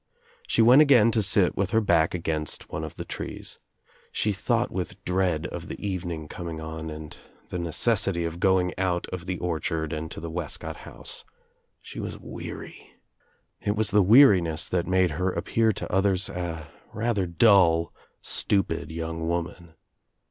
She 0.47 0.63
went 0.63 0.81
again 0.81 1.11
to 1.11 1.21
sit 1.21 1.55
with 1.55 1.69
her 1.69 1.79
back 1.79 2.15
against 2.15 2.71
one 2.71 2.83
of 2.83 2.95
the 2.95 3.05
trees. 3.05 3.59
She 4.11 4.33
thought 4.33 4.71
with 4.71 5.05
dread 5.05 5.45
of 5.45 5.67
the 5.67 5.79
evening 5.79 6.27
coming 6.27 6.59
on 6.59 6.89
and 6.89 7.15
the 7.49 7.59
necessity 7.59 8.25
of 8.25 8.39
going 8.39 8.73
out 8.79 9.05
of 9.13 9.27
the 9.27 9.37
orchard 9.37 9.93
and 9.93 10.09
to 10.09 10.19
the 10.19 10.31
Wescott 10.31 10.77
house. 10.77 11.23
She 11.83 11.99
was 11.99 12.17
weary. 12.17 12.95
It 13.61 13.75
was 13.75 13.91
the 13.91 14.01
weariness 14.01 14.67
that 14.69 14.87
made 14.87 15.11
her 15.11 15.31
appear 15.31 15.71
to 15.73 15.93
others 15.93 16.29
a 16.29 16.69
rather 16.93 17.27
dull 17.27 17.93
stupid 18.23 18.89
young 18.89 19.27
women. 19.29 19.75